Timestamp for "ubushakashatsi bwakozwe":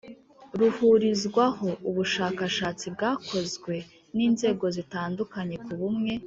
1.89-3.73